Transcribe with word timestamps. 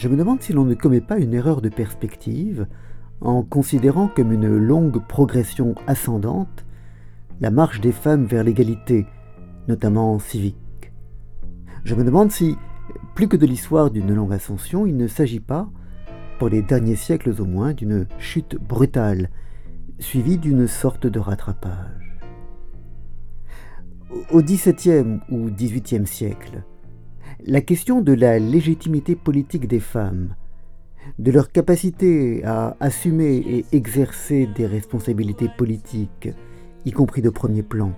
je 0.00 0.08
me 0.08 0.16
demande 0.16 0.40
si 0.40 0.54
l'on 0.54 0.64
ne 0.64 0.72
commet 0.72 1.02
pas 1.02 1.18
une 1.18 1.34
erreur 1.34 1.60
de 1.60 1.68
perspective 1.68 2.66
en 3.20 3.42
considérant 3.42 4.08
comme 4.08 4.32
une 4.32 4.56
longue 4.56 5.06
progression 5.06 5.74
ascendante 5.86 6.64
la 7.42 7.50
marche 7.50 7.82
des 7.82 7.92
femmes 7.92 8.24
vers 8.24 8.42
l'égalité, 8.42 9.04
notamment 9.68 10.18
civique. 10.18 10.56
Je 11.84 11.94
me 11.94 12.02
demande 12.02 12.32
si, 12.32 12.56
plus 13.14 13.28
que 13.28 13.36
de 13.36 13.44
l'histoire 13.44 13.90
d'une 13.90 14.14
longue 14.14 14.32
ascension, 14.32 14.86
il 14.86 14.96
ne 14.96 15.06
s'agit 15.06 15.38
pas, 15.38 15.68
pour 16.38 16.48
les 16.48 16.62
derniers 16.62 16.96
siècles 16.96 17.34
au 17.38 17.44
moins, 17.44 17.74
d'une 17.74 18.06
chute 18.18 18.56
brutale, 18.56 19.28
suivie 19.98 20.38
d'une 20.38 20.66
sorte 20.66 21.06
de 21.06 21.18
rattrapage. 21.18 22.16
Au 24.30 24.40
XVIIe 24.40 25.20
ou 25.30 25.50
XVIIIe 25.50 26.06
siècle, 26.06 26.64
la 27.46 27.60
question 27.60 28.00
de 28.00 28.12
la 28.12 28.38
légitimité 28.38 29.14
politique 29.14 29.66
des 29.66 29.80
femmes, 29.80 30.34
de 31.18 31.30
leur 31.30 31.50
capacité 31.50 32.44
à 32.44 32.76
assumer 32.80 33.36
et 33.36 33.64
exercer 33.72 34.46
des 34.54 34.66
responsabilités 34.66 35.48
politiques, 35.56 36.28
y 36.84 36.92
compris 36.92 37.22
de 37.22 37.30
premier 37.30 37.62
plan, 37.62 37.92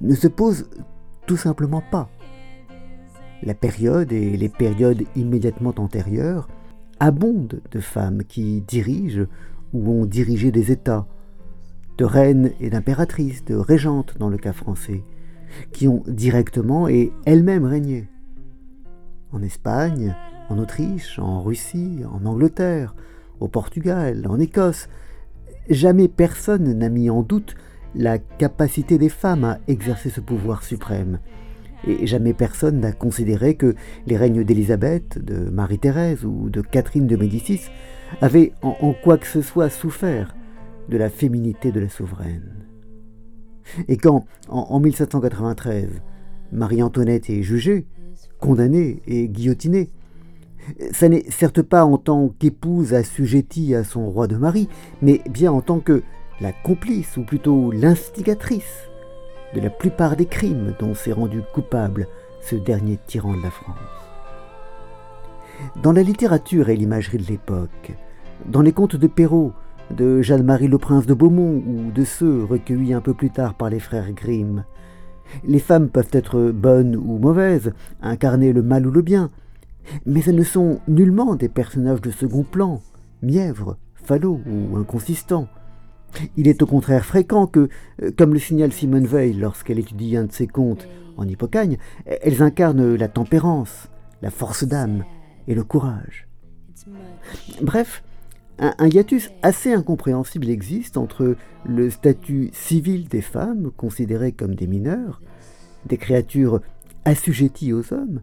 ne 0.00 0.14
se 0.14 0.28
pose 0.28 0.68
tout 1.26 1.36
simplement 1.36 1.82
pas. 1.90 2.10
La 3.42 3.54
période 3.54 4.12
et 4.12 4.36
les 4.36 4.48
périodes 4.48 5.04
immédiatement 5.16 5.74
antérieures 5.76 6.48
abondent 7.00 7.60
de 7.70 7.80
femmes 7.80 8.24
qui 8.24 8.62
dirigent 8.62 9.26
ou 9.72 9.90
ont 9.90 10.06
dirigé 10.06 10.50
des 10.50 10.70
États, 10.70 11.06
de 11.98 12.04
reines 12.04 12.52
et 12.60 12.70
d'impératrices, 12.70 13.44
de 13.44 13.54
régentes 13.54 14.16
dans 14.18 14.28
le 14.28 14.38
cas 14.38 14.52
français, 14.52 15.02
qui 15.72 15.88
ont 15.88 16.02
directement 16.06 16.88
et 16.88 17.12
elles-mêmes 17.26 17.64
régné. 17.64 18.08
En 19.34 19.42
Espagne, 19.42 20.14
en 20.48 20.58
Autriche, 20.58 21.18
en 21.18 21.42
Russie, 21.42 22.02
en 22.08 22.24
Angleterre, 22.24 22.94
au 23.40 23.48
Portugal, 23.48 24.24
en 24.28 24.38
Écosse, 24.38 24.88
jamais 25.68 26.06
personne 26.06 26.72
n'a 26.72 26.88
mis 26.88 27.10
en 27.10 27.22
doute 27.22 27.56
la 27.96 28.18
capacité 28.18 28.96
des 28.96 29.08
femmes 29.08 29.44
à 29.44 29.58
exercer 29.66 30.08
ce 30.08 30.20
pouvoir 30.20 30.62
suprême. 30.62 31.18
Et 31.84 32.06
jamais 32.06 32.32
personne 32.32 32.78
n'a 32.78 32.92
considéré 32.92 33.56
que 33.56 33.74
les 34.06 34.16
règnes 34.16 34.44
d'Élisabeth, 34.44 35.18
de 35.22 35.50
Marie-Thérèse 35.50 36.24
ou 36.24 36.48
de 36.48 36.60
Catherine 36.60 37.08
de 37.08 37.16
Médicis 37.16 37.62
avaient 38.20 38.52
en, 38.62 38.94
quoi 39.02 39.18
que 39.18 39.26
ce 39.26 39.42
soit 39.42 39.68
souffert 39.68 40.36
de 40.88 40.96
la 40.96 41.10
féminité 41.10 41.72
de 41.72 41.80
la 41.80 41.88
souveraine. 41.88 42.66
Et 43.88 43.96
quand, 43.96 44.26
en, 44.48 44.60
en 44.70 44.78
1793, 44.78 45.88
Marie-Antoinette 46.52 47.30
est 47.30 47.42
jugée, 47.42 47.86
condamnée 48.40 49.02
et 49.06 49.28
guillotinée, 49.28 49.90
ça 50.92 51.08
n'est 51.08 51.24
certes 51.30 51.62
pas 51.62 51.84
en 51.84 51.98
tant 51.98 52.28
qu'épouse 52.38 52.94
assujettie 52.94 53.74
à 53.74 53.84
son 53.84 54.10
roi 54.10 54.26
de 54.26 54.36
mari, 54.36 54.68
mais 55.02 55.20
bien 55.30 55.52
en 55.52 55.60
tant 55.60 55.80
que 55.80 56.02
la 56.40 56.52
complice, 56.52 57.16
ou 57.16 57.22
plutôt 57.22 57.70
l'instigatrice, 57.70 58.88
de 59.54 59.60
la 59.60 59.70
plupart 59.70 60.16
des 60.16 60.26
crimes 60.26 60.74
dont 60.78 60.94
s'est 60.94 61.12
rendu 61.12 61.42
coupable 61.52 62.08
ce 62.40 62.56
dernier 62.56 62.98
tyran 63.06 63.36
de 63.36 63.42
la 63.42 63.50
France. 63.50 63.76
Dans 65.82 65.92
la 65.92 66.02
littérature 66.02 66.68
et 66.68 66.76
l'imagerie 66.76 67.18
de 67.18 67.28
l'époque, 67.28 67.92
dans 68.46 68.62
les 68.62 68.72
contes 68.72 68.96
de 68.96 69.06
Perrault, 69.06 69.52
de 69.90 70.22
Jeanne-Marie 70.22 70.68
le 70.68 70.78
Prince 70.78 71.06
de 71.06 71.14
Beaumont 71.14 71.62
ou 71.66 71.92
de 71.92 72.04
ceux 72.04 72.44
recueillis 72.44 72.94
un 72.94 73.00
peu 73.00 73.14
plus 73.14 73.30
tard 73.30 73.54
par 73.54 73.70
les 73.70 73.80
frères 73.80 74.12
Grimm, 74.12 74.64
les 75.44 75.58
femmes 75.58 75.88
peuvent 75.88 76.10
être 76.12 76.50
bonnes 76.50 76.96
ou 76.96 77.18
mauvaises, 77.18 77.72
incarner 78.02 78.52
le 78.52 78.62
mal 78.62 78.86
ou 78.86 78.90
le 78.90 79.02
bien, 79.02 79.30
mais 80.06 80.22
elles 80.26 80.34
ne 80.34 80.44
sont 80.44 80.80
nullement 80.88 81.34
des 81.34 81.48
personnages 81.48 82.00
de 82.00 82.10
second 82.10 82.42
plan, 82.42 82.82
mièvres, 83.22 83.76
falots 83.94 84.40
ou 84.46 84.76
inconsistants. 84.76 85.48
Il 86.36 86.46
est 86.48 86.62
au 86.62 86.66
contraire 86.66 87.04
fréquent 87.04 87.46
que, 87.46 87.68
euh, 88.02 88.10
comme 88.16 88.34
le 88.34 88.38
signale 88.38 88.72
Simone 88.72 89.06
Veil 89.06 89.32
lorsqu'elle 89.34 89.78
étudie 89.78 90.16
un 90.16 90.24
de 90.24 90.32
ses 90.32 90.46
contes 90.46 90.86
en 91.16 91.26
Hippocagne, 91.26 91.78
elles 92.06 92.42
incarnent 92.42 92.94
la 92.94 93.08
tempérance, 93.08 93.88
la 94.22 94.30
force 94.30 94.64
d'âme 94.64 95.04
et 95.48 95.54
le 95.54 95.64
courage. 95.64 96.28
Bref, 97.62 98.02
un, 98.58 98.88
hiatus 98.88 99.30
assez 99.42 99.72
incompréhensible 99.72 100.48
existe 100.48 100.96
entre 100.96 101.36
le 101.64 101.90
statut 101.90 102.50
civil 102.52 103.08
des 103.08 103.20
femmes, 103.20 103.70
considérées 103.76 104.32
comme 104.32 104.54
des 104.54 104.66
mineurs, 104.66 105.20
des 105.86 105.96
créatures 105.96 106.60
assujetties 107.04 107.72
aux 107.72 107.92
hommes, 107.92 108.20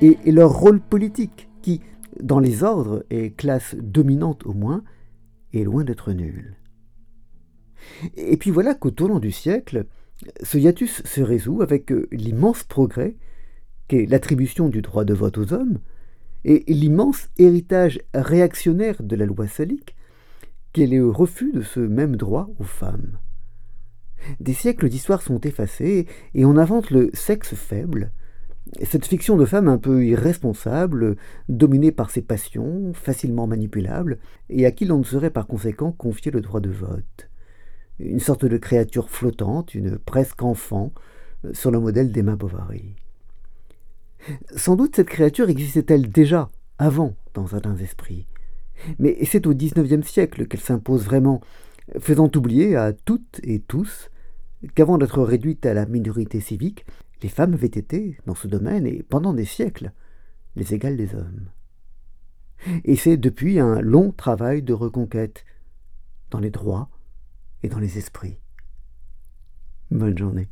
et, 0.00 0.16
leur 0.30 0.52
rôle 0.52 0.80
politique, 0.80 1.48
qui, 1.62 1.80
dans 2.20 2.38
les 2.38 2.62
ordres 2.62 3.04
et 3.10 3.32
classes 3.32 3.74
dominantes 3.76 4.46
au 4.46 4.52
moins, 4.52 4.84
est 5.52 5.64
loin 5.64 5.84
d'être 5.84 6.12
nul. 6.12 6.56
Et 8.16 8.36
puis 8.36 8.50
voilà 8.50 8.74
qu'au 8.74 8.90
tournant 8.90 9.18
du 9.18 9.32
siècle, 9.32 9.86
ce 10.42 10.58
hiatus 10.58 11.02
se 11.04 11.20
résout 11.20 11.62
avec 11.62 11.92
l'immense 12.12 12.62
progrès 12.64 13.16
qu'est 13.88 14.06
l'attribution 14.06 14.68
du 14.68 14.82
droit 14.82 15.04
de 15.04 15.14
vote 15.14 15.38
aux 15.38 15.52
hommes 15.52 15.78
et 16.44 16.64
l'immense 16.68 17.28
héritage 17.38 18.00
réactionnaire 18.14 19.02
de 19.02 19.16
la 19.16 19.26
loi 19.26 19.46
salique 19.48 19.96
qu'est 20.72 20.86
le 20.86 21.08
refus 21.08 21.52
de 21.52 21.62
ce 21.62 21.80
même 21.80 22.16
droit 22.16 22.48
aux 22.58 22.64
femmes. 22.64 23.18
Des 24.40 24.52
siècles 24.52 24.88
d'histoire 24.88 25.22
sont 25.22 25.40
effacés 25.40 26.06
et 26.34 26.44
on 26.44 26.56
invente 26.56 26.90
le 26.90 27.10
sexe 27.14 27.54
faible, 27.54 28.12
cette 28.82 29.06
fiction 29.06 29.36
de 29.36 29.46
femme 29.46 29.68
un 29.68 29.78
peu 29.78 30.04
irresponsable, 30.04 31.16
dominée 31.48 31.92
par 31.92 32.10
ses 32.10 32.20
passions, 32.20 32.92
facilement 32.92 33.46
manipulable, 33.46 34.18
et 34.50 34.66
à 34.66 34.72
qui 34.72 34.84
l'on 34.84 34.98
ne 34.98 35.04
saurait 35.04 35.30
par 35.30 35.46
conséquent 35.46 35.90
confier 35.90 36.30
le 36.30 36.42
droit 36.42 36.60
de 36.60 36.68
vote 36.68 37.28
une 37.98 38.20
sorte 38.20 38.44
de 38.44 38.56
créature 38.56 39.10
flottante, 39.10 39.74
une 39.74 39.98
presque 39.98 40.42
enfant, 40.42 40.92
sur 41.52 41.70
le 41.70 41.80
modèle 41.80 42.12
d'Emma 42.12 42.36
Bovary. 42.36 42.96
Sans 44.56 44.76
doute 44.76 44.96
cette 44.96 45.08
créature 45.08 45.48
existait-elle 45.48 46.08
déjà, 46.08 46.50
avant, 46.78 47.16
dans 47.34 47.46
certains 47.46 47.76
esprits. 47.76 48.26
Mais 48.98 49.16
c'est 49.24 49.46
au 49.46 49.54
XIXe 49.54 50.06
siècle 50.06 50.46
qu'elle 50.46 50.60
s'impose 50.60 51.04
vraiment, 51.04 51.40
faisant 51.98 52.30
oublier 52.34 52.76
à 52.76 52.92
toutes 52.92 53.40
et 53.42 53.60
tous 53.60 54.10
qu'avant 54.74 54.98
d'être 54.98 55.22
réduite 55.22 55.66
à 55.66 55.74
la 55.74 55.86
minorité 55.86 56.40
civique, 56.40 56.84
les 57.22 57.28
femmes 57.28 57.54
avaient 57.54 57.66
été, 57.66 58.18
dans 58.26 58.34
ce 58.34 58.46
domaine 58.46 58.86
et 58.86 59.02
pendant 59.02 59.32
des 59.32 59.44
siècles, 59.44 59.92
les 60.56 60.74
égales 60.74 60.96
des 60.96 61.14
hommes. 61.14 61.50
Et 62.84 62.96
c'est 62.96 63.16
depuis 63.16 63.60
un 63.60 63.80
long 63.80 64.12
travail 64.12 64.62
de 64.62 64.72
reconquête, 64.72 65.44
dans 66.30 66.40
les 66.40 66.50
droits, 66.50 66.90
et 67.62 67.68
dans 67.68 67.78
les 67.78 67.98
esprits. 67.98 68.38
Bonne 69.90 70.16
journée. 70.16 70.48